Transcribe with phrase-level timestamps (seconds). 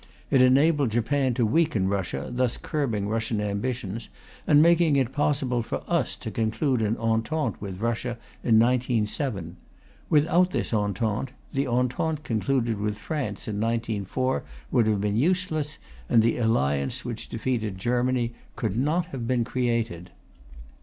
[0.31, 4.09] It enabled Japan to weaken Russia, thus curbing Russian ambitions,
[4.47, 9.57] and making it possible for us to conclude an Entente with Russia in 1907.
[10.09, 14.41] Without this Entente, the Entente concluded with France in 1904
[14.71, 15.77] would have been useless,
[16.09, 20.09] and the alliance which defeated Germany could not have been created.